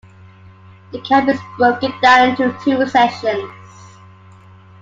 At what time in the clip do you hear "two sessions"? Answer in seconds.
2.63-3.51